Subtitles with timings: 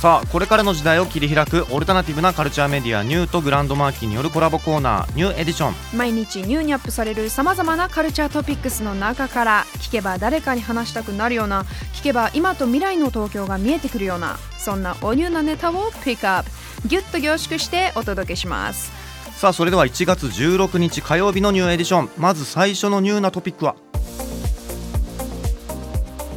[0.00, 5.74] さあこれからの時代を切り開くオルタナティブなカルチャーメディアニューとグランドマーキーによるコラボコーナーニューエディション。
[5.98, 11.64] 毎日ニューにアップされるさまざまなカルチャートピックスの中から聞けば誰かに話したくなるような
[11.94, 16.50] 聞けば今と未来の東京が見えてくるようなそんなおニューなネタをピックアップ。
[16.86, 18.92] ギュッと凝縮してお届けします
[19.36, 22.10] さあそれでは1月16日火曜日の new edition。
[22.18, 23.74] まず最初のニューなトピックは？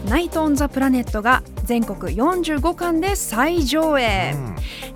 [0.07, 4.35] ナイト・オン・ザ・プラネットが全国45館で再上映、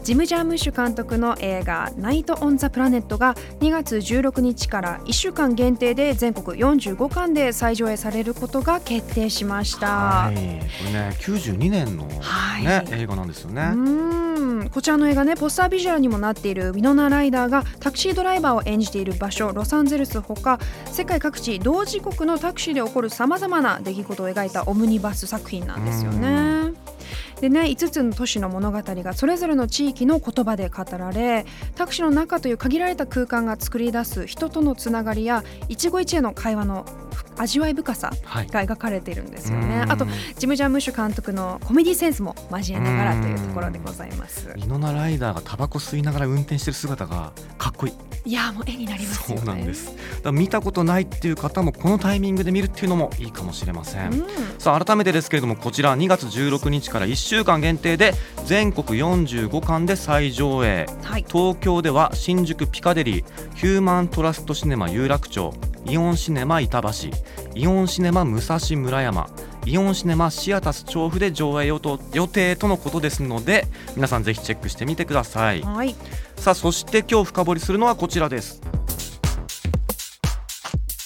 [0.03, 9.87] ジム・ジャームッシュ監督の映画「ナイト・オン・ザ・プラネット」が2月16日から1週間限定で全国45巻で再上映されることが決定しました。
[9.87, 10.35] はい。
[10.35, 10.41] こ
[10.85, 12.87] れね92年の、ねはい。
[12.91, 13.62] 映画なんですよね。
[13.62, 14.70] うーん。
[14.70, 20.60] こちらの映画ねポスタービジュアルにもなっているウィノナ・ライダーがタクシードライバーを演じている場所ロサンゼルスほか
[20.91, 26.54] 世界各地同時刻のタクシーで起こるさまざまな出来事を描いたオムニバス作品なんですよね。
[27.46, 36.88] でね5つの都市の物語がそれぞれの地域の言葉で語られタクシーの中という限られた空間が作り出す人とのつながりや一期一会の会話の
[37.38, 39.84] 味わい深さはいが描かれているんですよね。
[39.84, 44.54] うんあとジム・ジャームッシュ監督のコメディセンスも交えながらというところでございます。
[44.55, 47.94] イノナライダーがタバコ吸いながら運転してる姿がかっこいい
[48.27, 49.46] いやもう絵になりますそう。
[49.46, 54.26] なんですだ見たことないっていう方もこのタイミングで見るっていうのもいいかもしれません、うん
[54.57, 58.13] さあ改めてですけれどもこちら2月16日から1週間限定で
[58.46, 61.26] 全国45巻で再上映はい。
[61.27, 65.53] 東京では新宿ピカデリーヒューマントラストシネマ有楽町
[65.86, 66.90] イオンシネマ板橋
[67.53, 69.30] イオンシネマ武蔵村山
[69.66, 75.95] イオンシネマシアタス調布で上映予定とのことですので皆さんぜひチェックしてみてくださいはい。
[76.38, 78.62] さあそして今日深掘りするのはこちらです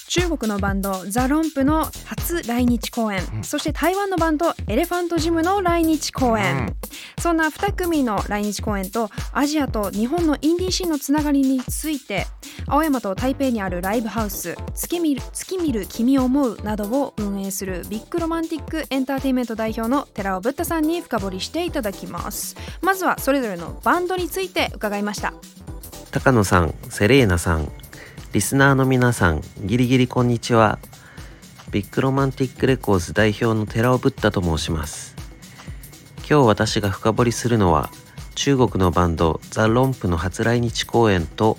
[0.10, 3.44] 中国のバンド THE 尺口MP の初来日公演、うん。
[3.44, 6.76] そして台湾のバンド Elephant Gym の来日公演、うん。
[7.22, 12.26] そんな2組の来日公演とアジアと日本のインディーシーンのつながりについて
[12.66, 22.56] 青山と台北にあるライブハウス月見る月見ル君想フなどを運営する BIG ROMANTIC ENTERTAINMENT 代表の寺尾ブッタさんに深掘りしていただきます。
[22.82, 25.36] まずはそれぞれのバンドについて伺いました。
[26.10, 27.72] 高野さん、セレーナさん、
[28.32, 30.78] リスナーの皆さん、ギリギリこんにちは。
[31.72, 35.16] BIG ROMANTIC RECORDS 代表の寺尾ブッタと申します。
[36.20, 37.90] 今日私が深掘りするのは、
[38.36, 41.58] 中国のバンド THE 尺口MP の初来日公演と、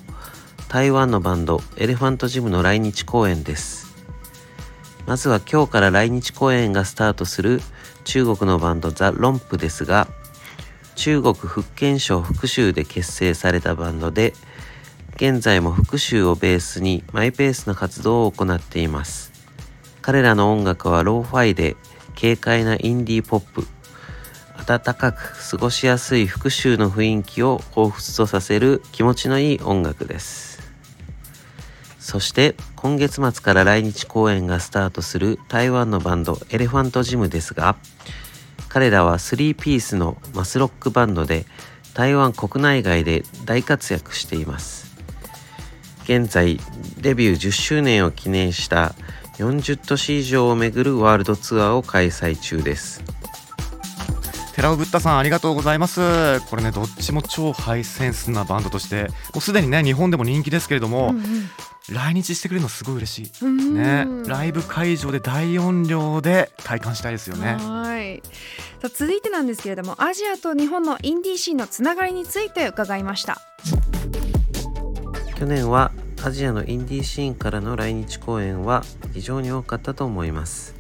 [0.69, 3.93] 台湾のバンド Elephant Gym の来日公演です。
[5.07, 7.61] まずは今日から来日公演がスタートする
[8.05, 10.07] 中国のバンド THE 尺口MP ですが、
[10.95, 14.35] 中国福建省福州で結成されたバンドで
[15.21, 19.31] 現在も福州をベースにマイペースな活動を行っています。
[20.01, 21.77] 彼らの音楽はローファイで
[22.19, 23.67] 軽快なインディーポップ。
[24.67, 30.73] 暖かく過ごしやすい福州の雰囲気を彷彿とさせる気持ちのいい音楽です。
[31.99, 37.77] そして今月末から来日公演がスタートする台湾のバンド Elephant Gym ですが
[38.71, 41.45] 彼らは3ピースのマスロックバンドで
[41.93, 44.90] 台湾国内外で大活躍しています。
[46.11, 46.59] 現在
[47.01, 48.97] デビュー10周年を記念した
[49.39, 53.01] 40都市以上を巡るワールドツアーを開催中です。
[54.57, 56.41] 寺尾ブッダさんありがとうございます。
[56.51, 61.15] これねどっちも超ハイセンスなバンドとしてもうすでにね日本でも人気ですけれども、
[61.89, 67.55] 来日してくれるのすごい嬉しい、うんねライブ会場で大音量で体感したいですよね。
[67.55, 68.21] はい。
[68.83, 73.41] さあ続いてなんですけれどもアジアと日本のインディーシーンのつながりについて伺いました
[75.41, 75.91] 去年は
[76.23, 78.85] アジアのインディーシーンからの来日公演は
[79.15, 80.75] 非常に多かったと思います。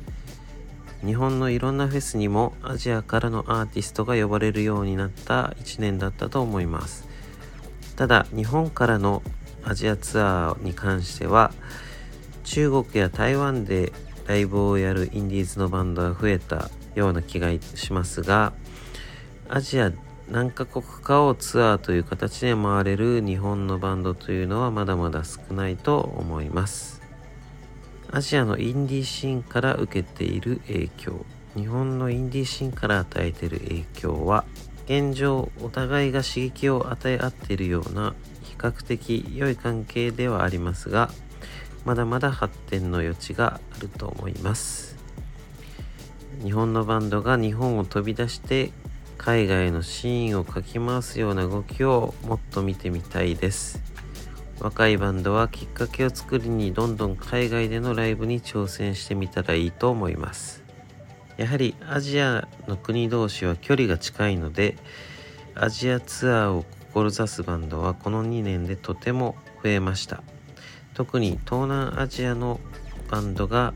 [1.02, 7.08] 日本のいろんなフェスにもアジアからのアーティストが呼ばれるようになった1年だったと思います。
[7.96, 9.22] ただ日本からの
[9.64, 11.54] アジアツアーに関しては
[12.44, 13.94] 中国や台湾で
[14.26, 18.52] ライブをやるインディーズのバンドが増えたような気がしますが
[19.48, 19.90] アジア
[20.30, 27.02] 何カ国かをツアーという形で回れる日本のバンドというのはまだまだ少ないと思います。
[28.12, 31.26] アジアのインディーシーンから受けている影響。
[31.56, 34.44] 日本のインディーシーンから与えている影響は
[34.84, 41.10] 現状お互いが刺激を与え合っているような比較的良い関係ではありますが
[41.84, 44.96] まだまだ発展の余地があると思います。
[46.44, 48.70] 日本のバンドが日本を飛び出して
[49.22, 53.82] 海外のシーンをかき回すような動きをもっと見てみたいです。
[54.60, 60.64] 若いバンドはきっかけを作りにどんどん海外でのライブに挑戦してみたらいいと思います。
[61.36, 64.78] やはりアジアの国同士は距離が近いので
[65.54, 66.64] アジアツアーを
[66.94, 70.22] 志すバンドはこの2年でとても増えました。
[70.94, 72.58] 特に東南アジアの
[73.10, 73.74] バンドが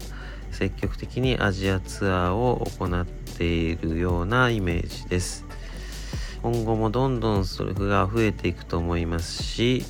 [0.54, 5.44] 積極的にアジアツアーを行っているようなイメージです。
[6.44, 9.82] 今後もどんどんそれが増えていくと思いますし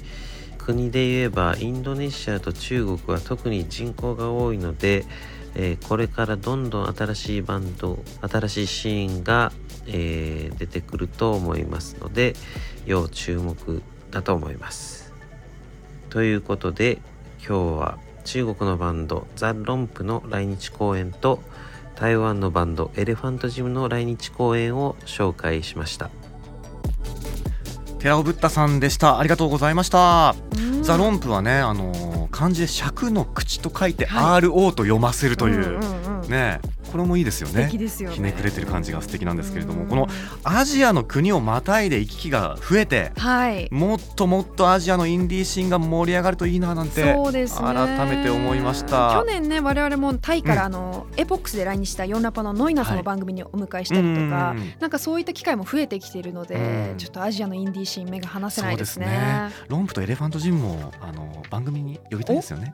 [0.57, 5.05] 国で言えばインドネシアと中国は特に人口が多いので、
[5.57, 9.53] えーこれからどんどん新しいバンド新しいシーンが、
[9.89, 12.35] えー出てくると思いますので
[12.87, 13.83] 要注目
[14.13, 15.13] だと思います。
[16.09, 16.99] ということで
[17.39, 21.41] 今日は中国のバンド THE 尺口MP の来日公演と
[21.95, 26.11] 台湾のバンド Elephant Gym の来日公演を紹介しました。
[27.99, 29.19] 寺尾ブッタさんでした。
[29.19, 30.35] ありがとうございました。
[30.57, 30.83] うん。
[30.83, 35.79] THE 尺口MP はねあのー漢字で尺の口と書いては RO と読ませるという、
[36.29, 36.61] ね
[36.95, 38.15] これもいいですよね素敵ですよね。
[38.15, 40.07] ひねくれてる感じが素敵なんですけれどうんもこの
[40.45, 43.69] アジアの国をまたいで行き来が増えてはい。
[43.73, 47.67] もっともっとアジアのインディーシーンが盛り上がるといいななんてそうですね。
[47.75, 49.13] 改めて思いました。
[49.13, 50.75] 去年ね我々もタイからうん。
[50.75, 54.75] あの、 EPOCHS で来日した YONLAPA のノイナさんの番組にお迎えしたりとか、うんうんうん。
[54.79, 56.55] なんかそういった機会も増えてきているので、
[56.93, 56.97] うん。
[56.97, 59.07] ちょっとアジアのインディーシーン目が離せないですね。
[59.07, 59.51] すね。
[59.67, 62.73] 尺口MP と Elephant Gym もあの番組に呼びたいですよね。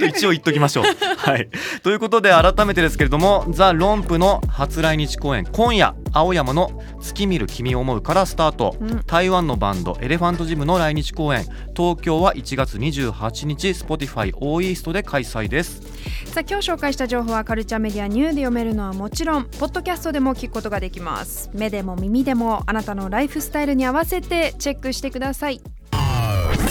[0.00, 0.84] と 一応言っときましょう。
[1.18, 1.50] はい。
[1.82, 3.17] ということで改めてですけれども、
[3.50, 8.76] ザ・ロンプの初来日公演今夜青山の月見る君を思うからスタート。
[8.80, 11.44] うん台湾のバンドエレファントジムの来日公演
[11.74, 15.80] 東京は1月28日 Spotify オーイーストで開催です。
[16.26, 25.60] さあ今日紹介した情報はカルチャーメディアニューで読めるのはもちろんポッドキャストでも聞くことができます目でも耳でもあなたのライフスタイルに合わせてチェックしてください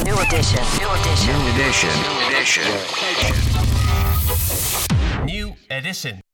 [0.06, 0.62] New edition.
[0.80, 1.34] New edition.
[1.34, 1.90] New edition.
[2.06, 2.64] New edition.
[5.26, 6.27] New edition.